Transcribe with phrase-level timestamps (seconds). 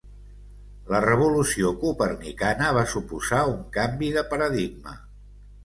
[0.93, 4.99] La revolució copernicana va suposar un canvi de paradigma.